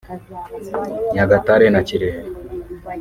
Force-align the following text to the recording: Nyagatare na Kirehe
Nyagatare 1.13 1.65
na 1.73 1.81
Kirehe 1.87 2.21